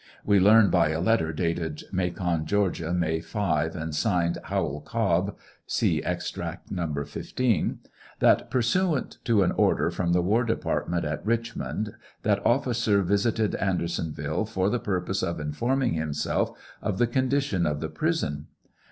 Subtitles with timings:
[0.25, 6.01] We learn by a letter, dated Macon, Georgia, May 5, and signed Howell Cobb, (see
[6.01, 6.91] Extract No.
[7.05, 7.77] 15,)
[8.17, 11.93] that pursuant to an order from the war department at Richmond
[12.23, 17.87] that officer visited Andersonvillc for the purpose of informing himself of the condition of the
[17.89, 18.47] prison.